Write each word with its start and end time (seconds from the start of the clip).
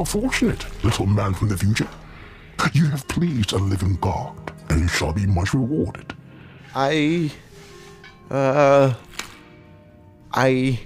are 0.00 0.06
fortunate, 0.06 0.64
little 0.82 1.06
man 1.06 1.34
from 1.34 1.48
the 1.48 1.56
future. 1.56 1.88
You 2.72 2.86
have 2.86 3.06
pleased 3.08 3.52
a 3.52 3.58
living 3.58 3.96
God, 4.00 4.52
and 4.68 4.80
you 4.80 4.88
shall 4.88 5.12
be 5.12 5.26
much 5.26 5.54
rewarded. 5.54 6.14
I. 6.74 7.30
Uh. 8.30 8.94
I. 10.32 10.80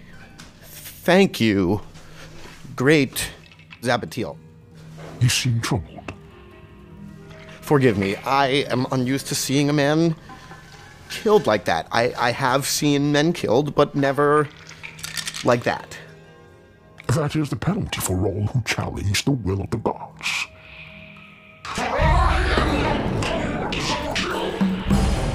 Thank 0.62 1.40
you, 1.40 1.80
great 2.74 3.30
Zabatil. 3.82 4.36
You 5.20 5.28
seem 5.28 5.60
troubled. 5.60 6.12
Forgive 7.60 7.98
me, 7.98 8.16
I 8.16 8.46
am 8.70 8.86
unused 8.90 9.26
to 9.28 9.34
seeing 9.34 9.68
a 9.68 9.72
man 9.72 10.16
killed 11.10 11.46
like 11.46 11.64
that. 11.66 11.86
I, 11.92 12.12
I 12.18 12.30
have 12.30 12.66
seen 12.66 13.12
men 13.12 13.32
killed, 13.32 13.74
but 13.74 13.94
never 13.94 14.48
like 15.44 15.64
that. 15.64 15.98
That 17.14 17.36
is 17.36 17.48
the 17.48 17.54
penalty 17.54 18.00
for 18.00 18.26
all 18.26 18.46
who 18.48 18.60
challenge 18.62 19.24
the 19.24 19.30
will 19.30 19.60
of 19.60 19.70
the 19.70 19.76
gods. 19.76 20.48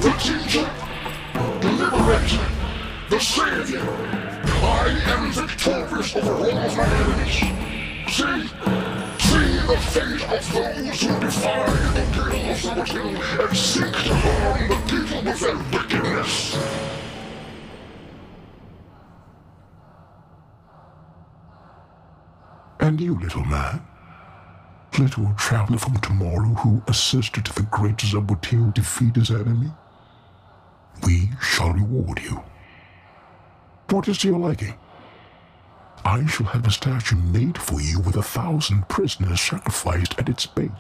The 0.01 0.11
teacher, 0.19 0.69
the 1.61 1.71
liberator, 1.71 2.45
the 3.09 3.19
savior. 3.19 3.79
I 4.61 4.89
am 5.05 5.31
victorious 5.31 6.15
over 6.17 6.33
all 6.33 6.57
of 6.57 6.75
my 6.75 6.83
enemies. 6.83 7.39
See, 8.11 8.43
see 9.23 9.51
the 9.65 9.77
fate 9.87 10.23
of 10.29 10.43
those 10.51 11.01
who 11.01 11.19
defy 11.21 11.65
the 11.93 12.03
will 12.17 12.35
of 12.35 12.59
the 12.59 12.83
Zabatil 12.83 13.15
and 13.39 13.55
seek 13.57 13.93
to 14.03 14.13
harm 14.15 14.67
the 14.67 14.75
people 14.91 15.21
with 15.23 15.39
their 15.39 15.57
wickedness. 15.71 17.08
And 22.89 22.99
you, 22.99 23.19
little 23.19 23.45
man, 23.45 23.85
little 24.97 25.31
traveler 25.37 25.77
from 25.77 25.97
tomorrow 25.97 26.55
who 26.55 26.81
assisted 26.87 27.45
the 27.45 27.61
great 27.61 27.97
Zabatil 27.97 28.73
defeat 28.73 29.15
his 29.15 29.29
enemy, 29.29 29.69
we 31.05 31.29
shall 31.39 31.71
reward 31.71 32.19
you. 32.19 32.41
What 33.91 34.07
is 34.07 34.17
to 34.17 34.29
your 34.29 34.39
liking? 34.39 34.73
I 36.03 36.25
shall 36.25 36.47
have 36.47 36.65
a 36.65 36.71
statue 36.71 37.17
made 37.17 37.59
for 37.59 37.79
you 37.79 37.99
with 37.99 38.15
a 38.15 38.23
thousand 38.23 38.89
prisoners 38.89 39.39
sacrificed 39.39 40.17
at 40.17 40.27
its 40.27 40.47
base. 40.47 40.71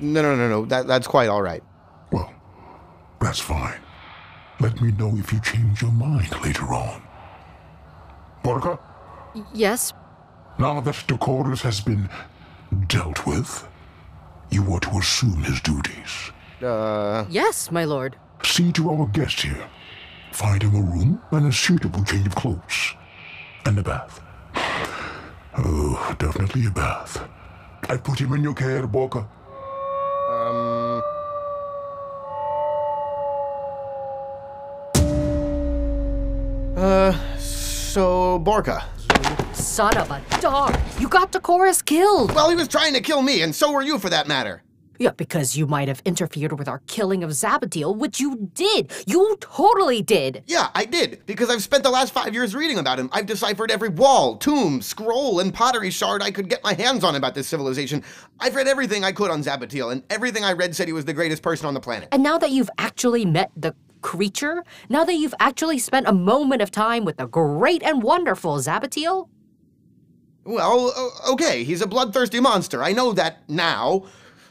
No, 0.00 0.22
no, 0.22 0.36
no, 0.36 0.48
no. 0.48 0.64
That, 0.66 0.86
that's 0.86 1.08
quite 1.08 1.28
all 1.28 1.42
right. 1.42 1.64
Well, 2.12 2.32
that's 3.20 3.40
fine. 3.40 3.80
Let 4.60 4.80
me 4.80 4.92
know 4.92 5.16
if 5.16 5.32
you 5.32 5.40
change 5.40 5.82
your 5.82 5.90
mind 5.90 6.40
later 6.40 6.72
on. 6.72 7.02
Borka, 8.44 8.78
Yes, 9.54 9.92
now 10.58 10.80
that 10.80 10.94
Decorus 11.06 11.62
has 11.62 11.80
been 11.80 12.08
dealt 12.86 13.26
with, 13.26 13.66
you 14.50 14.72
are 14.72 14.80
to 14.80 14.98
assume 14.98 15.42
his 15.42 15.60
duties. 15.60 16.30
Uh, 16.62 17.24
yes, 17.28 17.70
my 17.70 17.84
lord. 17.84 18.16
See 18.44 18.72
to 18.72 18.90
our 18.90 19.06
guest 19.06 19.40
here. 19.42 19.68
Find 20.32 20.62
him 20.62 20.74
a 20.74 20.80
room 20.80 21.20
and 21.30 21.46
a 21.46 21.52
suitable 21.52 22.04
change 22.04 22.26
of 22.26 22.34
clothes. 22.34 22.94
And 23.66 23.78
a 23.78 23.82
bath. 23.82 24.20
Oh, 25.56 26.16
definitely 26.18 26.66
a 26.66 26.70
bath. 26.70 27.28
I 27.88 27.96
put 27.96 28.18
him 28.18 28.32
in 28.32 28.42
your 28.42 28.54
care, 28.54 28.86
Borka. 28.86 29.26
um. 30.30 31.02
Uh, 36.76 37.12
so, 37.38 38.38
Borka. 38.38 38.82
Son 39.52 39.96
of 39.96 40.10
a 40.10 40.22
dog! 40.40 40.78
You 40.98 41.08
got 41.08 41.32
Decorus 41.32 41.84
killed! 41.84 42.34
Well, 42.34 42.50
he 42.50 42.56
was 42.56 42.68
trying 42.68 42.94
to 42.94 43.00
kill 43.00 43.22
me, 43.22 43.42
and 43.42 43.54
so 43.54 43.72
were 43.72 43.82
you 43.82 43.98
for 43.98 44.10
that 44.10 44.28
matter. 44.28 44.62
Yeah, 44.98 45.10
because 45.10 45.56
you 45.56 45.66
might 45.66 45.88
have 45.88 46.00
interfered 46.04 46.56
with 46.58 46.68
our 46.68 46.80
killing 46.86 47.24
of 47.24 47.30
Zabatil, 47.30 47.96
which 47.96 48.20
you 48.20 48.50
did. 48.54 48.92
You 49.04 49.36
totally 49.40 50.00
did. 50.00 50.44
Yeah, 50.46 50.68
I 50.76 50.84
did, 50.84 51.26
because 51.26 51.50
I've 51.50 51.62
spent 51.62 51.82
the 51.82 51.90
last 51.90 52.12
five 52.12 52.34
years 52.34 52.54
reading 52.54 52.78
about 52.78 53.00
him. 53.00 53.08
I've 53.12 53.26
deciphered 53.26 53.72
every 53.72 53.88
wall, 53.88 54.36
tomb, 54.36 54.80
scroll, 54.80 55.40
and 55.40 55.52
pottery 55.52 55.90
shard 55.90 56.22
I 56.22 56.30
could 56.30 56.48
get 56.48 56.62
my 56.62 56.74
hands 56.74 57.02
on 57.02 57.16
about 57.16 57.34
this 57.34 57.48
civilization. 57.48 58.04
I've 58.38 58.54
read 58.54 58.68
everything 58.68 59.02
I 59.02 59.10
could 59.10 59.30
on 59.30 59.42
Zabatil, 59.42 59.90
and 59.90 60.04
everything 60.08 60.44
I 60.44 60.52
read 60.52 60.76
said 60.76 60.86
he 60.86 60.92
was 60.92 61.04
the 61.04 61.14
greatest 61.14 61.42
person 61.42 61.66
on 61.66 61.74
the 61.74 61.80
planet. 61.80 62.08
And 62.12 62.22
now 62.22 62.38
that 62.38 62.50
you've 62.50 62.70
actually 62.78 63.24
met 63.24 63.50
the 63.56 63.74
creature, 64.02 64.64
now 64.88 65.04
that 65.04 65.14
you've 65.14 65.34
actually 65.40 65.78
spent 65.78 66.06
a 66.08 66.12
moment 66.12 66.60
of 66.62 66.70
time 66.70 67.04
with 67.04 67.16
the 67.16 67.26
great 67.26 67.82
and 67.82 68.02
wonderful 68.02 68.56
Zabatil, 68.58 69.28
Well, 70.44 70.92
okay, 71.30 71.64
he's 71.64 71.80
a 71.82 71.86
bloodthirsty 71.86 72.40
monster. 72.40 72.82
I 72.82 72.92
know 72.92 73.12
that 73.12 73.48
now. 73.48 74.04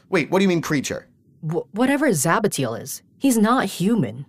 Wait, 0.08 0.30
what 0.30 0.38
do 0.38 0.42
you 0.44 0.48
mean 0.48 0.62
creature? 0.62 1.06
wh- 1.42 1.68
whatever 1.74 2.08
Zabatil 2.10 2.80
is, 2.80 3.02
he's 3.18 3.36
not 3.38 3.66
human. 3.66 4.26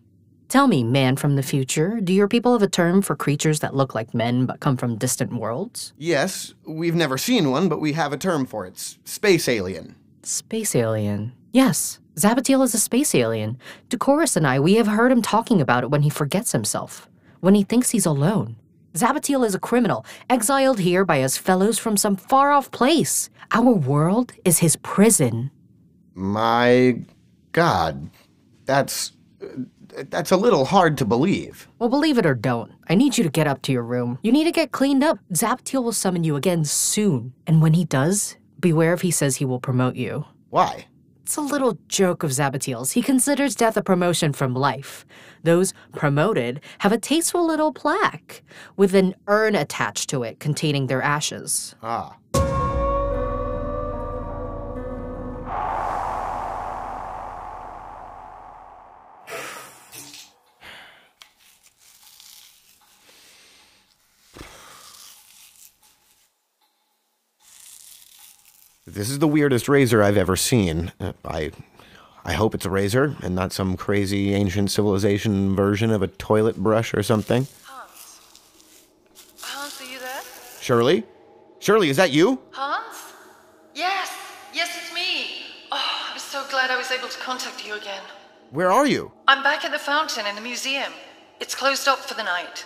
Tell 0.50 0.67
me, 0.67 0.83
man 0.83 1.16
from 1.16 1.35
the 1.35 1.41
future, 1.41 2.00
do 2.01 2.13
your 2.13 2.28
people 2.28 2.53
have 2.53 2.62
a 2.62 2.67
term 2.69 3.01
for 3.01 3.16
creatures 3.16 3.62
that 3.62 3.73
look 3.75 3.95
like 3.95 4.13
men 4.13 4.45
but 4.45 4.59
come 4.59 4.78
from 4.78 4.97
distant 4.97 5.33
worlds? 5.33 5.94
Yes, 5.97 6.53
we've 6.67 6.94
never 6.94 7.17
seen 7.17 7.50
one, 7.50 7.69
but 7.69 7.81
we 7.81 7.94
have 7.94 8.13
a 8.13 8.17
term 8.17 8.45
for 8.45 8.66
it. 8.67 8.73
S- 8.75 9.00
Space 9.03 9.47
alien. 9.47 9.95
Space 10.22 10.75
alien. 10.75 11.31
Yes, 11.53 12.00
Zabatil 12.16 12.63
is 12.63 12.74
a 12.74 12.79
space 12.79 13.16
alien. 13.16 13.57
Decorus 13.90 14.35
and 14.35 14.46
I, 14.46 14.59
we 14.59 14.75
have 14.75 14.88
heard 14.88 15.12
him 15.12 15.22
talking 15.22 15.59
about 15.59 15.84
it 15.84 15.90
when 15.90 16.03
he 16.03 16.09
forgets 16.09 16.51
himself, 16.51 17.09
when 17.40 17.56
he 17.56 17.63
thinks 17.63 17.90
he's 17.90 18.06
alone. 18.06 18.56
Zabatil 18.94 19.46
is 19.46 19.56
a 19.56 19.59
criminal, 19.59 20.06
exiled 20.29 20.79
here 20.79 21.03
by 21.03 21.18
his 21.18 21.38
fellows 21.38 21.79
from 21.79 21.97
some 21.97 22.16
far 22.16 22.51
off 22.51 22.69
place. 22.69 23.29
Our 23.51 23.72
world 23.74 24.34
is 24.46 24.59
his 24.59 24.75
prison. 24.78 25.50
My 26.13 27.00
God, 27.51 28.12
that's 28.66 29.13
that's 30.09 30.31
a 30.31 30.38
little 30.38 30.66
hard 30.66 30.97
to 31.00 31.06
believe. 31.06 31.68
Well, 31.80 31.90
believe 31.90 32.18
it 32.18 32.25
or 32.25 32.35
don't, 32.35 32.72
I 32.88 32.95
need 32.95 33.18
you 33.18 33.24
to 33.24 33.30
get 33.30 33.47
up 33.47 33.62
to 33.63 33.72
your 33.72 33.84
room. 33.84 34.19
You 34.24 34.31
need 34.31 34.45
to 34.45 34.51
get 34.51 34.72
cleaned 34.72 35.03
up. 35.03 35.18
Zabatil 35.34 35.84
will 35.84 35.91
summon 35.91 36.24
you 36.24 36.35
again 36.35 36.63
soon. 36.66 37.34
And 37.45 37.62
when 37.62 37.74
he 37.74 37.85
does, 37.85 38.38
beware 38.59 38.94
if 38.94 39.01
he 39.01 39.12
says 39.12 39.38
he 39.38 39.45
will 39.45 39.59
promote 39.59 39.95
you. 39.95 40.25
Why? 40.50 40.85
It's 41.23 41.38
a 41.38 41.41
little 41.41 41.78
joke 41.88 42.23
of 42.23 42.31
Zabatil's. 42.31 42.91
He 42.91 43.01
considers 43.01 43.56
death 43.56 43.78
a 43.78 43.81
promotion 43.81 44.34
from 44.34 44.53
life. 44.53 45.06
Those 45.44 45.73
promoted 45.94 46.59
have 46.79 46.91
a 46.91 46.97
tasteful 46.97 47.47
little 47.47 47.72
plaque 47.72 48.44
with 48.75 48.94
an 48.94 49.16
urn 49.28 49.56
attached 49.56 50.09
to 50.09 50.23
it 50.23 50.41
containing 50.41 50.88
their 50.88 51.01
ashes. 51.01 51.75
Ah. 51.81 52.17
This 68.94 69.09
is 69.09 69.18
the 69.18 69.28
weirdest 69.28 69.68
razor 69.68 70.04
I've 70.04 70.18
ever 70.18 70.36
seen. 70.36 70.92
Uh, 71.00 71.14
I 71.26 71.52
I 72.24 72.34
hope 72.34 72.54
it's 72.54 72.66
a 72.66 72.70
razor 72.70 73.16
and 73.24 73.34
not 73.34 73.52
some 73.52 73.76
crazy 73.76 74.36
ancient 74.36 74.70
civilization 74.70 75.56
version 75.56 75.90
of 75.90 76.04
a 76.04 76.08
toilet 76.08 76.58
brush 76.58 76.94
or 76.94 77.02
something. 77.02 77.48
Hans? 77.64 78.22
Hans, 79.42 79.81
are 79.81 79.92
you 79.92 79.98
there? 79.98 80.22
Shirley? 80.62 81.04
Shirley, 81.58 81.90
is 81.90 81.98
that 81.98 82.12
you? 82.12 82.40
Hans? 82.52 83.14
Yes, 83.74 84.16
yes, 84.54 84.70
it's 84.80 84.94
me. 84.94 85.42
Oh, 85.72 86.12
I'm 86.12 86.20
so 86.20 86.46
glad 86.52 86.70
I 86.70 86.78
was 86.78 86.92
able 86.92 87.08
to 87.08 87.18
contact 87.18 87.66
you 87.66 87.74
again. 87.74 88.04
Where 88.52 88.72
are 88.72 88.86
you? 88.86 89.12
I'm 89.28 89.42
back 89.42 89.66
at 89.66 89.72
the 89.72 89.80
fountain 89.80 90.28
in 90.28 90.36
the 90.36 90.42
museum. 90.42 90.94
It's 91.39 91.56
closed 91.56 91.88
up 91.88 91.98
for 91.98 92.13
the 92.13 92.24
night. 92.24 92.63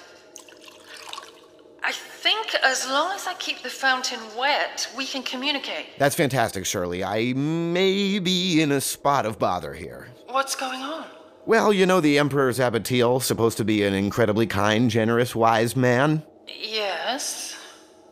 I 1.84 1.92
think 1.92 2.56
as 2.64 2.88
long 2.88 3.14
as 3.14 3.28
I 3.28 3.34
keep 3.36 3.62
the 3.62 3.70
fountain 3.70 4.20
wet, 4.38 4.90
we 4.96 5.06
can 5.06 5.24
communicate. 5.24 5.98
That's 5.98 6.16
fantastic, 6.16 6.66
Shirley. 6.66 7.04
I 7.04 7.34
may 7.34 8.20
be 8.20 8.62
in 8.62 8.72
a 8.72 8.82
spot 8.82 9.26
of 9.26 9.40
bother 9.40 9.74
here. 9.74 10.10
What's 10.28 10.56
going 10.56 10.82
on? 10.82 11.06
Well, 11.46 11.72
you 11.72 11.86
know 11.86 12.02
the 12.02 12.20
Emperor 12.20 12.52
Zabatil, 12.52 13.22
supposed 13.22 13.58
to 13.58 13.64
be 13.64 13.84
an 13.84 13.94
incredibly 13.94 14.48
kind, 14.48 14.90
generous, 14.90 15.34
wise 15.34 15.76
man? 15.78 16.24
Yes. 16.48 17.58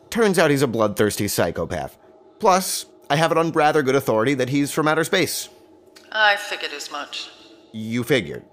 Turns 0.08 0.38
out 0.38 0.50
he's 0.50 0.62
a 0.62 0.66
bloodthirsty 0.66 1.28
psychopath. 1.28 1.98
Plus, 2.38 2.86
I 3.10 3.16
have 3.16 3.32
it 3.32 3.38
on 3.38 3.52
rather 3.52 3.82
good 3.82 3.94
authority 3.94 4.34
that 4.34 4.48
he's 4.48 4.72
from 4.72 4.88
outer 4.88 5.04
space. 5.04 5.50
I 6.10 6.36
figured 6.36 6.72
as 6.72 6.90
much. 6.90 7.28
You 7.72 8.04
figured. 8.04 8.44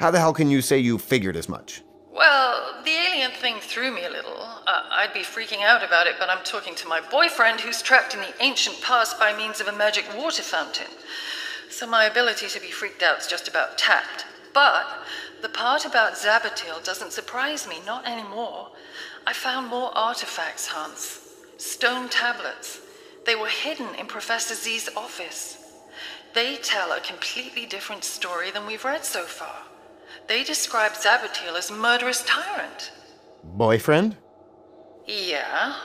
How 0.00 0.10
the 0.10 0.18
hell 0.18 0.32
can 0.32 0.50
you 0.50 0.62
say 0.62 0.78
you 0.78 0.96
figured 0.96 1.36
as 1.36 1.48
much? 1.48 1.82
Well, 2.16 2.80
the 2.82 2.92
alien 2.92 3.32
thing 3.32 3.56
threw 3.60 3.94
me 3.94 4.06
a 4.06 4.10
little. 4.10 4.40
Uh, 4.66 4.84
I'd 4.90 5.12
be 5.12 5.20
freaking 5.20 5.62
out 5.62 5.84
about 5.84 6.06
it, 6.06 6.14
but 6.18 6.30
I'm 6.30 6.42
talking 6.44 6.74
to 6.76 6.88
my 6.88 6.98
boyfriend 6.98 7.60
who's 7.60 7.82
trapped 7.82 8.14
in 8.14 8.20
the 8.20 8.32
ancient 8.40 8.80
past 8.80 9.18
by 9.18 9.36
means 9.36 9.60
of 9.60 9.68
a 9.68 9.76
magic 9.76 10.06
water 10.16 10.42
fountain. 10.42 10.86
So 11.68 11.86
my 11.86 12.06
ability 12.06 12.48
to 12.48 12.60
be 12.60 12.70
freaked 12.70 13.02
out's 13.02 13.26
just 13.26 13.48
about 13.48 13.76
tapped. 13.76 14.24
But 14.54 14.86
the 15.42 15.50
part 15.50 15.84
about 15.84 16.14
Zabatil 16.14 16.82
doesn't 16.82 17.12
surprise 17.12 17.68
me, 17.68 17.80
not 17.84 18.08
anymore. 18.08 18.68
I 19.26 19.34
found 19.34 19.68
more 19.68 19.90
artifacts, 19.94 20.68
Hans. 20.68 21.20
Stone 21.58 22.08
tablets. 22.08 22.80
They 23.26 23.34
were 23.34 23.48
hidden 23.48 23.94
in 23.94 24.06
Professor 24.06 24.54
Z's 24.54 24.88
office. 24.96 25.58
They 26.32 26.56
tell 26.56 26.92
a 26.92 27.00
completely 27.00 27.66
different 27.66 28.04
story 28.04 28.50
than 28.50 28.66
we've 28.66 28.86
read 28.86 29.04
so 29.04 29.24
far. 29.24 29.56
They 30.28 30.42
describe 30.42 30.92
Zabatil 30.92 31.56
as 31.56 31.70
murderous 31.70 32.24
tyrant. 32.24 32.92
Boyfriend? 33.44 34.16
Yeah. 35.06 35.76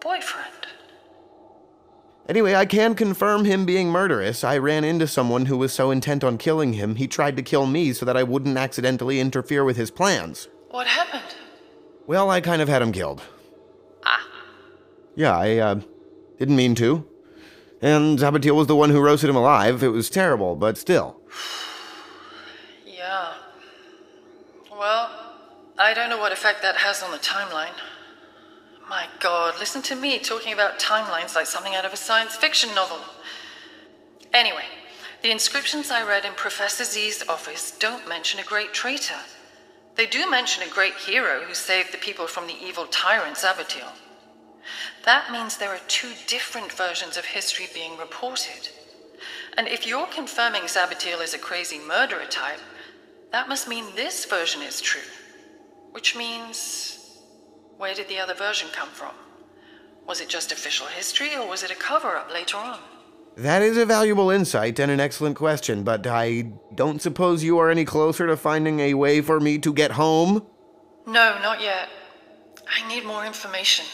Boyfriend. 0.00 0.66
Anyway, 2.28 2.54
I 2.54 2.64
can 2.66 2.94
confirm 2.94 3.44
him 3.44 3.66
being 3.66 3.90
murderous. 3.90 4.44
I 4.44 4.56
ran 4.56 4.84
into 4.84 5.06
someone 5.06 5.46
who 5.46 5.58
was 5.58 5.72
so 5.72 5.90
intent 5.90 6.24
on 6.24 6.38
killing 6.38 6.74
him, 6.74 6.94
he 6.94 7.06
tried 7.06 7.36
to 7.36 7.42
kill 7.42 7.66
me 7.66 7.92
so 7.92 8.06
that 8.06 8.16
I 8.16 8.22
wouldn't 8.22 8.56
accidentally 8.56 9.20
interfere 9.20 9.64
with 9.64 9.76
his 9.76 9.90
plans. 9.90 10.48
What 10.70 10.86
happened? 10.86 11.34
Well, 12.06 12.30
I 12.30 12.40
kind 12.40 12.62
of 12.62 12.68
had 12.68 12.80
him 12.80 12.92
killed. 12.92 13.22
Ah. 14.04 14.26
Yeah, 15.14 15.36
I, 15.36 15.56
uh, 15.58 15.80
didn't 16.38 16.56
mean 16.56 16.74
to. 16.76 17.06
And 17.82 18.18
Zabatil 18.18 18.54
was 18.54 18.68
the 18.68 18.76
one 18.76 18.90
who 18.90 19.00
roasted 19.00 19.28
him 19.28 19.36
alive. 19.36 19.82
It 19.82 19.88
was 19.88 20.08
terrible, 20.08 20.54
but 20.54 20.78
still. 20.78 21.20
Yeah. 23.02 23.32
Well, 24.82 25.10
I 25.78 25.94
don't 25.94 26.10
know 26.10 26.18
what 26.18 26.32
effect 26.32 26.60
that 26.62 26.78
has 26.78 27.04
on 27.04 27.12
the 27.12 27.18
timeline. 27.18 27.78
My 28.90 29.06
god, 29.20 29.54
listen 29.60 29.80
to 29.82 29.94
me 29.94 30.18
talking 30.18 30.52
about 30.52 30.80
timelines 30.80 31.36
like 31.36 31.46
something 31.46 31.76
out 31.76 31.84
of 31.84 31.92
a 31.92 31.96
science 31.96 32.34
fiction 32.34 32.74
novel. 32.74 32.98
Anyway, 34.34 34.64
the 35.22 35.30
inscriptions 35.30 35.92
I 35.92 36.02
read 36.02 36.24
in 36.24 36.32
Professor 36.32 36.82
Z's 36.82 37.22
office 37.28 37.70
don't 37.78 38.08
mention 38.08 38.40
a 38.40 38.42
great 38.42 38.72
traitor. 38.72 39.20
They 39.94 40.08
do 40.08 40.28
mention 40.28 40.64
a 40.64 40.74
great 40.74 40.94
hero 40.94 41.44
who 41.44 41.54
saved 41.54 41.92
the 41.92 41.98
people 41.98 42.26
from 42.26 42.48
the 42.48 42.60
evil 42.60 42.86
tyrant 42.86 43.36
Zabatil. 43.36 43.92
That 45.04 45.30
means 45.30 45.58
there 45.58 45.72
are 45.72 45.86
two 45.86 46.10
different 46.26 46.72
versions 46.72 47.16
of 47.16 47.26
history 47.26 47.68
being 47.72 47.96
reported. 47.96 48.70
And 49.56 49.68
if 49.68 49.86
you're 49.86 50.08
confirming 50.08 50.62
Zabatil 50.62 51.22
is 51.22 51.34
a 51.34 51.38
crazy 51.38 51.78
murderer 51.78 52.26
type, 52.28 52.58
that 53.32 53.48
must 53.48 53.68
mean 53.68 53.84
this 53.96 54.24
version 54.24 54.62
is 54.62 54.80
true. 54.80 55.08
Which 55.92 56.16
means. 56.16 56.98
Where 57.78 57.94
did 57.94 58.08
the 58.08 58.18
other 58.18 58.34
version 58.34 58.68
come 58.72 58.90
from? 58.90 59.14
Was 60.06 60.20
it 60.20 60.28
just 60.28 60.52
official 60.52 60.86
history, 60.86 61.34
or 61.34 61.48
was 61.48 61.62
it 61.62 61.70
a 61.70 61.74
cover 61.74 62.16
up 62.16 62.32
later 62.32 62.56
on? 62.56 62.78
That 63.36 63.62
is 63.62 63.76
a 63.76 63.86
valuable 63.86 64.30
insight 64.30 64.78
and 64.78 64.90
an 64.90 65.00
excellent 65.00 65.36
question, 65.36 65.84
but 65.84 66.06
I 66.06 66.52
don't 66.74 67.00
suppose 67.00 67.42
you 67.42 67.58
are 67.58 67.70
any 67.70 67.84
closer 67.84 68.26
to 68.26 68.36
finding 68.36 68.80
a 68.80 68.94
way 68.94 69.20
for 69.20 69.40
me 69.40 69.58
to 69.58 69.72
get 69.72 69.92
home? 69.92 70.46
No, 71.06 71.38
not 71.42 71.60
yet. 71.60 71.88
I 72.68 72.86
need 72.88 73.04
more 73.04 73.24
information. 73.24 73.86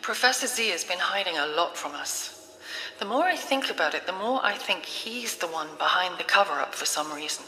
Professor 0.00 0.46
Z 0.46 0.70
has 0.70 0.84
been 0.84 0.98
hiding 0.98 1.36
a 1.36 1.46
lot 1.46 1.76
from 1.76 1.94
us. 1.94 2.58
The 2.98 3.04
more 3.04 3.24
I 3.24 3.36
think 3.36 3.70
about 3.70 3.94
it, 3.94 4.06
the 4.06 4.12
more 4.12 4.40
I 4.42 4.54
think 4.54 4.84
he's 4.86 5.36
the 5.36 5.46
one 5.46 5.68
behind 5.76 6.18
the 6.18 6.24
cover 6.24 6.54
up 6.54 6.74
for 6.74 6.86
some 6.86 7.12
reason. 7.12 7.44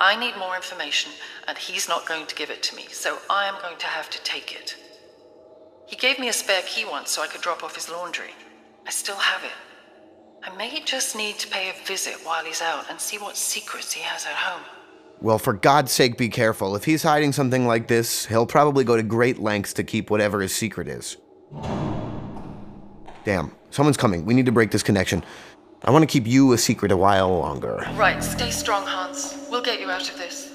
I 0.00 0.16
need 0.16 0.34
more 0.38 0.56
information, 0.56 1.12
and 1.46 1.58
he's 1.58 1.86
not 1.86 2.06
going 2.06 2.26
to 2.26 2.34
give 2.34 2.48
it 2.48 2.62
to 2.64 2.74
me, 2.74 2.86
so 2.90 3.18
I 3.28 3.46
am 3.46 3.60
going 3.60 3.76
to 3.76 3.86
have 3.86 4.08
to 4.10 4.22
take 4.22 4.54
it. 4.54 4.74
He 5.86 5.94
gave 5.94 6.18
me 6.18 6.28
a 6.28 6.32
spare 6.32 6.62
key 6.62 6.86
once 6.86 7.10
so 7.10 7.22
I 7.22 7.26
could 7.26 7.42
drop 7.42 7.62
off 7.62 7.74
his 7.74 7.90
laundry. 7.90 8.30
I 8.86 8.90
still 8.90 9.16
have 9.16 9.44
it. 9.44 9.50
I 10.42 10.56
may 10.56 10.80
just 10.86 11.14
need 11.14 11.38
to 11.40 11.48
pay 11.48 11.68
a 11.68 11.86
visit 11.86 12.14
while 12.24 12.42
he's 12.44 12.62
out 12.62 12.86
and 12.88 12.98
see 12.98 13.18
what 13.18 13.36
secrets 13.36 13.92
he 13.92 14.00
has 14.00 14.24
at 14.24 14.32
home. 14.32 14.62
Well, 15.20 15.38
for 15.38 15.52
God's 15.52 15.92
sake, 15.92 16.16
be 16.16 16.30
careful. 16.30 16.76
If 16.76 16.86
he's 16.86 17.02
hiding 17.02 17.32
something 17.32 17.66
like 17.66 17.86
this, 17.86 18.24
he'll 18.24 18.46
probably 18.46 18.84
go 18.84 18.96
to 18.96 19.02
great 19.02 19.38
lengths 19.38 19.74
to 19.74 19.84
keep 19.84 20.08
whatever 20.10 20.40
his 20.40 20.54
secret 20.54 20.88
is. 20.88 21.18
Damn, 23.24 23.52
someone's 23.68 23.98
coming. 23.98 24.24
We 24.24 24.32
need 24.32 24.46
to 24.46 24.52
break 24.52 24.70
this 24.70 24.82
connection. 24.82 25.22
I 25.82 25.90
want 25.90 26.02
to 26.02 26.06
keep 26.06 26.26
you 26.26 26.52
a 26.52 26.58
secret 26.58 26.92
a 26.92 26.96
while 26.96 27.38
longer. 27.38 27.86
Right, 27.94 28.22
stay 28.22 28.50
strong, 28.50 28.86
Hans. 28.86 29.34
We'll 29.50 29.62
get 29.62 29.80
you 29.80 29.90
out 29.90 30.08
of 30.10 30.18
this. 30.18 30.52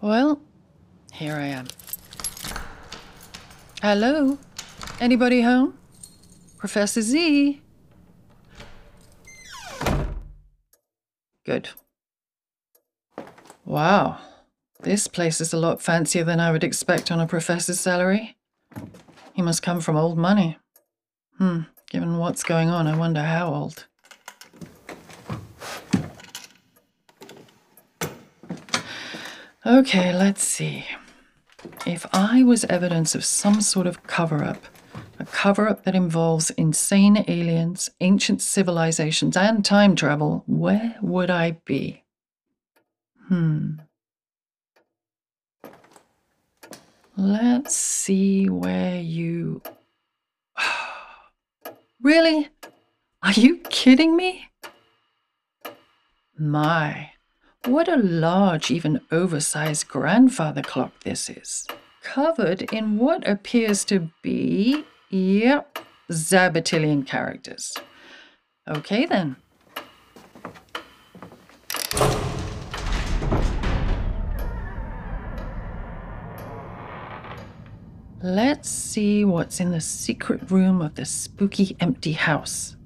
Well, 0.00 0.40
here 1.12 1.34
I 1.34 1.46
am. 1.46 1.66
Hello? 3.82 4.38
Anybody 5.00 5.42
home? 5.42 5.77
Professor 6.58 7.02
Z? 7.02 7.62
Good. 11.46 11.68
Wow. 13.64 14.18
This 14.80 15.06
place 15.06 15.40
is 15.40 15.52
a 15.52 15.56
lot 15.56 15.80
fancier 15.80 16.24
than 16.24 16.40
I 16.40 16.50
would 16.50 16.64
expect 16.64 17.10
on 17.10 17.20
a 17.20 17.26
professor's 17.26 17.78
salary. 17.78 18.36
He 19.34 19.42
must 19.42 19.62
come 19.62 19.80
from 19.80 19.96
old 19.96 20.18
money. 20.18 20.58
Hmm, 21.38 21.60
given 21.90 22.18
what's 22.18 22.42
going 22.42 22.70
on, 22.70 22.86
I 22.86 22.96
wonder 22.96 23.22
how 23.22 23.54
old. 23.54 23.86
Okay, 29.64 30.12
let's 30.12 30.42
see. 30.42 30.84
If 31.86 32.06
I 32.12 32.42
was 32.42 32.64
evidence 32.64 33.14
of 33.14 33.24
some 33.24 33.60
sort 33.60 33.86
of 33.86 34.02
cover 34.04 34.42
up, 34.42 34.64
a 35.18 35.24
cover 35.24 35.68
up 35.68 35.84
that 35.84 35.94
involves 35.94 36.50
insane 36.50 37.24
aliens, 37.28 37.90
ancient 38.00 38.40
civilizations, 38.40 39.36
and 39.36 39.64
time 39.64 39.96
travel, 39.96 40.44
where 40.46 40.96
would 41.02 41.30
I 41.30 41.52
be? 41.64 42.04
Hmm. 43.26 43.74
Let's 47.16 47.76
see 47.76 48.48
where 48.48 49.00
you. 49.00 49.60
really? 52.02 52.48
Are 53.22 53.32
you 53.32 53.58
kidding 53.70 54.14
me? 54.16 54.48
My, 56.38 57.10
what 57.64 57.88
a 57.88 57.96
large, 57.96 58.70
even 58.70 59.00
oversized 59.10 59.88
grandfather 59.88 60.62
clock 60.62 60.92
this 61.00 61.28
is. 61.28 61.66
Covered 62.02 62.62
in 62.72 62.96
what 62.96 63.26
appears 63.26 63.84
to 63.86 64.08
be, 64.22 64.84
yep, 65.10 65.78
Zabatilian 66.10 67.06
characters. 67.06 67.76
Okay 68.68 69.06
then. 69.06 69.36
Let's 78.20 78.68
see 78.68 79.24
what's 79.24 79.60
in 79.60 79.70
the 79.70 79.80
secret 79.80 80.50
room 80.50 80.82
of 80.82 80.96
the 80.96 81.04
spooky 81.04 81.76
empty 81.78 82.12
house, 82.12 82.76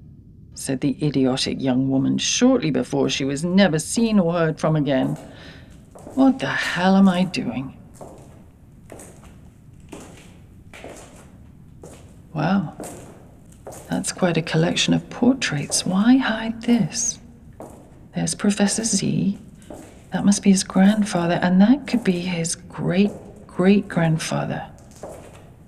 said 0.53 0.79
the 0.79 0.95
idiotic 1.05 1.59
young 1.59 1.89
woman 1.89 2.19
shortly 2.19 2.69
before 2.69 3.09
she 3.09 3.25
was 3.25 3.43
never 3.43 3.79
seen 3.79 4.19
or 4.19 4.31
heard 4.31 4.59
from 4.59 4.75
again. 4.75 5.17
What 6.13 6.37
the 6.37 6.45
hell 6.45 6.95
am 6.95 7.09
I 7.09 7.23
doing? 7.23 7.75
Wow, 12.33 12.75
that's 13.89 14.11
quite 14.11 14.37
a 14.37 14.41
collection 14.41 14.93
of 14.93 15.07
portraits. 15.09 15.85
Why 15.85 16.17
hide 16.17 16.61
this? 16.63 17.19
There's 18.15 18.33
Professor 18.33 18.83
Z. 18.83 19.37
That 20.11 20.25
must 20.25 20.43
be 20.43 20.51
his 20.51 20.63
grandfather, 20.63 21.39
and 21.41 21.61
that 21.61 21.87
could 21.87 22.03
be 22.03 22.19
his 22.19 22.55
great 22.55 23.11
great 23.47 23.87
grandfather. 23.87 24.65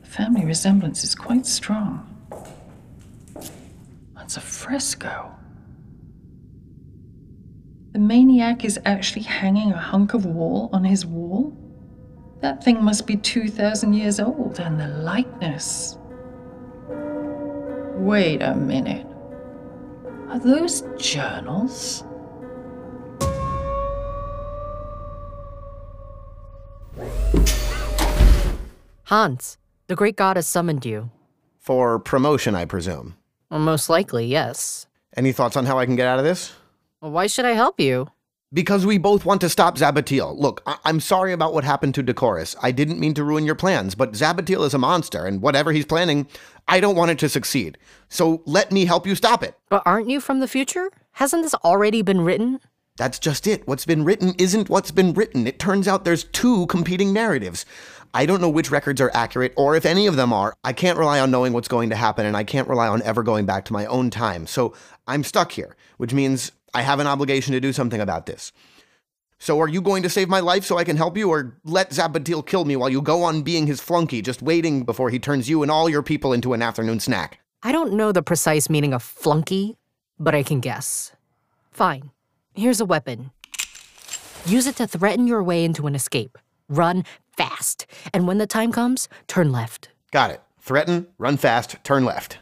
The 0.01 0.07
family 0.07 0.43
resemblance 0.43 1.03
is 1.03 1.13
quite 1.13 1.45
strong. 1.45 2.09
That's 4.15 4.37
a 4.37 4.41
fresco. 4.41 5.31
The 7.91 7.99
maniac 7.99 8.65
is 8.65 8.79
actually 8.85 9.21
hanging 9.21 9.71
a 9.71 9.77
hunk 9.77 10.15
of 10.15 10.25
wall 10.25 10.69
on 10.73 10.83
his 10.83 11.05
wall? 11.05 11.55
That 12.41 12.63
thing 12.63 12.83
must 12.83 13.05
be 13.05 13.17
2,000 13.17 13.93
years 13.93 14.19
old, 14.19 14.59
and 14.59 14.79
the 14.79 14.87
likeness. 14.87 15.97
Wait 17.97 18.41
a 18.41 18.53
minute. 18.55 19.07
Are 20.29 20.39
those 20.39 20.83
journals? 20.97 22.03
Hans, 29.05 29.57
the 29.87 29.95
great 29.95 30.15
god 30.15 30.35
has 30.35 30.47
summoned 30.47 30.85
you. 30.85 31.09
For 31.59 31.99
promotion, 31.99 32.55
I 32.55 32.65
presume. 32.65 33.15
Well, 33.49 33.59
most 33.59 33.89
likely, 33.89 34.25
yes. 34.25 34.87
Any 35.15 35.31
thoughts 35.31 35.55
on 35.55 35.65
how 35.65 35.79
I 35.79 35.85
can 35.85 35.95
get 35.95 36.07
out 36.07 36.19
of 36.19 36.25
this? 36.25 36.53
Well, 37.01 37.11
why 37.11 37.27
should 37.27 37.45
I 37.45 37.51
help 37.51 37.79
you? 37.79 38.07
Because 38.53 38.85
we 38.85 38.97
both 38.97 39.25
want 39.25 39.41
to 39.41 39.49
stop 39.49 39.77
Zabatil. 39.77 40.37
Look, 40.37 40.61
I- 40.65 40.77
am 40.85 40.99
sorry 40.99 41.33
about 41.33 41.53
what 41.53 41.63
happened 41.63 41.95
to 41.95 42.03
Decorus. 42.03 42.55
I 42.61 42.71
didn't 42.71 42.99
mean 42.99 43.13
to 43.15 43.23
ruin 43.23 43.45
your 43.45 43.55
plans, 43.55 43.95
but 43.95 44.13
Zabatil 44.13 44.65
is 44.65 44.73
a 44.73 44.77
monster, 44.77 45.25
and 45.25 45.41
whatever 45.41 45.71
he's 45.71 45.85
planning, 45.85 46.27
I 46.67 46.79
don't 46.79 46.95
want 46.95 47.11
it 47.11 47.19
to 47.19 47.29
succeed. 47.29 47.77
So 48.07 48.43
let 48.45 48.71
me 48.71 48.85
help 48.85 49.07
you 49.07 49.15
stop 49.15 49.43
it. 49.43 49.55
But 49.69 49.83
aren't 49.85 50.09
you 50.09 50.19
from 50.21 50.39
the 50.39 50.47
future? 50.47 50.89
Hasn't 51.13 51.43
this 51.43 51.55
already 51.55 52.01
been 52.01 52.21
written? 52.21 52.59
That's 52.97 53.19
just 53.19 53.45
it. 53.45 53.67
What's 53.67 53.85
been 53.85 54.05
written 54.05 54.33
isn't 54.37 54.69
what's 54.69 54.91
been 54.91 55.13
written. 55.13 55.47
It 55.47 55.59
turns 55.59 55.87
out 55.87 56.05
there's 56.05 56.23
two 56.23 56.65
competing 56.67 57.11
narratives. 57.11 57.65
I 58.13 58.25
don't 58.25 58.39
know 58.39 58.49
which 58.49 58.71
records 58.71 59.01
are 59.01 59.11
accurate 59.13 59.53
or 59.57 59.75
if 59.75 59.85
any 59.85 60.07
of 60.07 60.15
them 60.15 60.31
are. 60.31 60.53
I 60.63 60.71
can't 60.71 60.97
rely 60.97 61.19
on 61.19 61.29
knowing 61.31 61.51
what's 61.51 61.67
going 61.67 61.89
to 61.89 61.97
happen, 61.97 62.25
and 62.25 62.37
I 62.37 62.45
can't 62.45 62.69
rely 62.69 62.87
on 62.87 63.01
ever 63.01 63.21
going 63.23 63.45
back 63.45 63.65
to 63.65 63.73
my 63.73 63.85
own 63.87 64.09
time. 64.09 64.47
So 64.47 64.73
I'm 65.07 65.25
stuck 65.25 65.51
here, 65.51 65.75
which 65.97 66.13
means 66.13 66.53
I 66.75 66.81
have 66.81 66.99
an 66.99 67.07
obligation 67.07 67.53
to 67.53 67.61
do 67.61 67.71
something 67.71 68.01
about 68.01 68.25
this. 68.25 68.51
So 69.39 69.61
are 69.61 69.69
you 69.69 69.81
going 69.81 70.03
to 70.03 70.09
save 70.09 70.27
my 70.27 70.41
life 70.41 70.65
so 70.65 70.77
I 70.77 70.83
can 70.83 70.97
help 70.97 71.15
you, 71.17 71.29
or 71.29 71.57
let 71.63 71.91
Zabatil 71.91 72.45
kill 72.45 72.65
me 72.65 72.75
while 72.75 72.89
you 72.89 73.01
go 73.01 73.23
on 73.23 73.43
being 73.43 73.65
his 73.65 73.79
flunky, 73.79 74.21
just 74.21 74.41
waiting 74.41 74.83
before 74.83 75.09
he 75.09 75.17
turns 75.17 75.49
you 75.49 75.61
and 75.61 75.71
all 75.71 75.89
your 75.89 76.03
people 76.03 76.33
into 76.33 76.53
an 76.53 76.61
afternoon 76.61 76.99
snack? 76.99 77.39
I 77.63 77.71
don't 77.71 77.93
know 77.93 78.11
the 78.11 78.21
precise 78.21 78.69
meaning 78.69 78.93
of 78.93 79.01
flunky, 79.01 79.77
but 80.19 80.35
I 80.35 80.43
can 80.43 80.59
guess. 80.59 81.13
Fine. 81.71 82.11
Here's 82.53 82.81
a 82.81 82.85
weapon. 82.85 83.31
Use 84.45 84.67
it 84.67 84.75
to 84.75 84.85
threaten 84.85 85.27
your 85.27 85.43
way 85.43 85.63
into 85.63 85.87
an 85.87 85.95
escape. 85.95 86.37
Run 86.67 87.05
fast. 87.37 87.85
And 88.13 88.27
when 88.27 88.37
the 88.37 88.47
time 88.47 88.73
comes, 88.73 89.07
turn 89.27 89.51
left. 89.51 89.89
Got 90.11 90.31
it. 90.31 90.41
Threaten, 90.59 91.07
run 91.17 91.37
fast, 91.37 91.77
turn 91.83 92.03
left. 92.03 92.39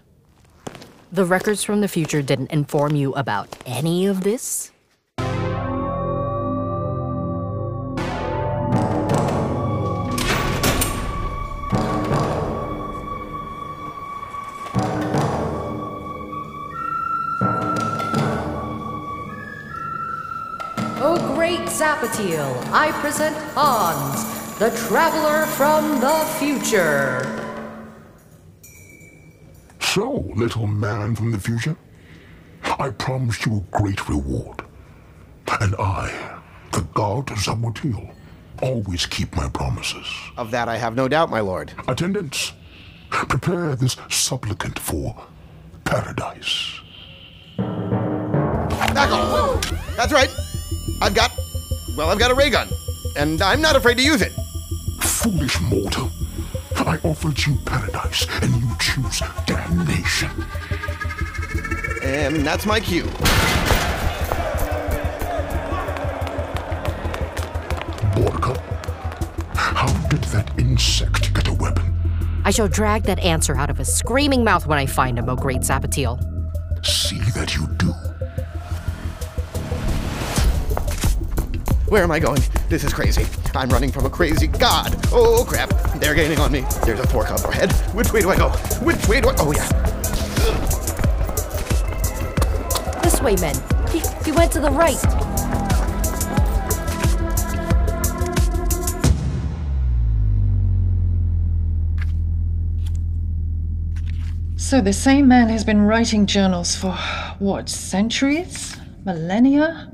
The 1.13 1.25
records 1.25 1.63
from 1.63 1.81
the 1.81 1.87
future 1.87 2.23
didn't 2.23 2.49
inform 2.49 2.95
you 2.95 3.13
about 3.13 3.47
any 3.67 4.07
of 4.07 4.21
this? 4.21 4.71
Oh, 20.97 21.33
great 21.35 21.59
Zabatil, 21.69 22.57
I 22.73 22.91
present 23.01 23.37
Hans, 23.53 24.57
the 24.57 24.71
traveler 24.87 25.45
from 25.45 25.99
the 25.99 26.25
future. 26.39 27.42
So, 29.93 30.25
little 30.35 30.65
man 30.65 31.15
from 31.15 31.31
the 31.31 31.37
future, 31.37 31.77
I 32.79 32.89
promised 32.89 33.45
you 33.45 33.57
a 33.57 33.77
great 33.77 34.09
reward. 34.09 34.63
And 35.61 35.75
I, 35.75 36.41
the 36.71 36.81
god 36.95 37.27
Zabatil, 37.27 38.11
always 38.63 39.05
keep 39.05 39.35
my 39.35 39.47
promises. 39.49 40.07
Of 40.35 40.49
that 40.49 40.67
I 40.67 40.77
have 40.77 40.95
no 40.95 41.07
doubt, 41.07 41.29
my 41.29 41.41
lord. 41.41 41.73
Attendants, 41.87 42.53
prepare 43.11 43.75
this 43.75 43.95
supplicant 44.09 44.79
for 44.79 45.15
paradise. 45.83 46.79
That's 49.95 50.11
right. 50.11 50.35
I've 51.03 51.13
got, 51.13 51.29
well, 51.95 52.09
I've 52.09 52.17
got 52.17 52.31
a 52.31 52.33
ray 52.33 52.49
gun, 52.49 52.67
and 53.15 53.39
I'm 53.43 53.61
not 53.61 53.75
afraid 53.75 53.97
to 53.97 54.03
use 54.03 54.23
it. 54.23 54.31
Foolish 55.03 55.61
mortal. 55.61 56.09
I 56.87 56.97
offered 57.03 57.45
you 57.45 57.55
paradise, 57.65 58.27
and 58.41 58.55
you 58.55 58.69
choose 58.79 59.21
damnation. 59.45 60.29
And 62.03 62.45
that's 62.45 62.65
my 62.65 62.79
cue. 62.79 63.05
Buttercup, 68.15 68.57
how 69.55 69.87
did 70.09 70.23
that 70.25 70.51
insect 70.57 71.33
get 71.33 71.47
a 71.47 71.53
weapon? 71.53 71.93
I 72.45 72.51
shall 72.51 72.67
drag 72.67 73.03
that 73.03 73.19
answer 73.19 73.55
out 73.55 73.69
of 73.69 73.77
his 73.77 73.93
screaming 73.93 74.43
mouth 74.43 74.67
when 74.67 74.77
I 74.77 74.85
find 74.85 75.17
him, 75.17 75.29
O 75.29 75.35
great 75.35 75.61
Zabatil. 75.61 76.19
See 76.85 77.19
that 77.31 77.55
you 77.55 77.67
Where 81.93 82.01
am 82.01 82.09
I 82.09 82.17
going? 82.17 82.41
This 82.69 82.83
is 82.83 82.91
crazy. 82.91 83.23
I'm 83.53 83.69
running 83.69 83.91
from 83.91 84.07
a 84.07 84.09
crazy 84.09 84.47
god. 84.47 84.95
Oh 85.11 85.45
crap! 85.47 85.69
They're 85.99 86.15
gaining 86.15 86.39
on 86.39 86.51
me. 86.51 86.65
There's 86.83 86.99
a 86.99 87.05
fork 87.05 87.29
up 87.29 87.45
ahead. 87.45 87.71
Which 87.93 88.11
way 88.11 88.21
do 88.21 88.31
I 88.31 88.35
go? 88.35 88.49
Which 88.81 89.07
way 89.07 89.21
do 89.21 89.29
I? 89.29 89.35
Oh 89.37 89.51
yeah. 89.51 89.67
This 93.03 93.21
way, 93.21 93.35
men. 93.35 93.55
He, 93.91 94.01
he 94.25 94.31
went 94.31 94.51
to 94.53 94.59
the 94.59 94.71
right. 94.71 94.97
So 104.57 104.81
the 104.81 104.93
same 104.93 105.27
man 105.27 105.49
has 105.49 105.63
been 105.63 105.83
writing 105.83 106.25
journals 106.25 106.75
for, 106.75 106.97
what, 107.37 107.69
centuries? 107.69 108.77
Millennia? 109.05 109.92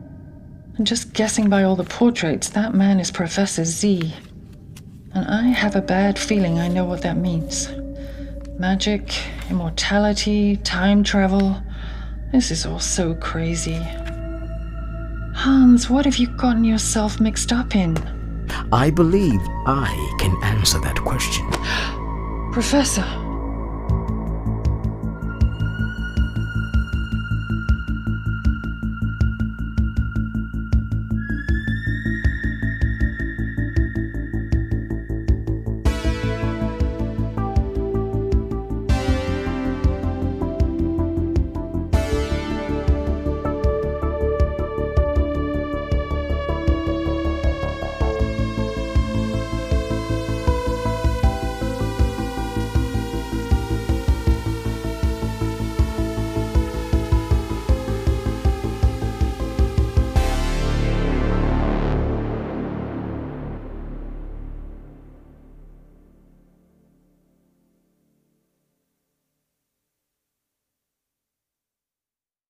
And 0.79 0.87
just 0.87 1.11
guessing 1.11 1.49
by 1.49 1.63
all 1.63 1.75
the 1.75 1.83
portraits, 1.83 2.47
that 2.51 2.73
man 2.73 3.01
is 3.01 3.11
Professor 3.11 3.65
Z. 3.65 4.15
And 5.13 5.27
I 5.27 5.41
have 5.49 5.75
a 5.75 5.81
bad 5.81 6.17
feeling 6.17 6.57
I 6.57 6.69
know 6.69 6.85
what 6.85 7.01
that 7.01 7.17
means. 7.17 7.69
Magic, 8.57 9.13
immortality, 9.49 10.55
time 10.55 11.03
travel. 11.03 11.61
This 12.31 12.49
is 12.49 12.65
all 12.65 12.79
so 12.79 13.13
crazy. 13.15 13.85
Hans, 15.35 15.89
what 15.89 16.05
have 16.05 16.15
you 16.15 16.27
gotten 16.37 16.63
yourself 16.63 17.19
mixed 17.19 17.51
up 17.51 17.75
in? 17.75 17.97
I 18.71 18.89
believe 18.89 19.41
I 19.67 20.15
can 20.17 20.41
answer 20.45 20.79
that 20.79 21.01
question. 21.01 21.45
Professor, 22.53 23.03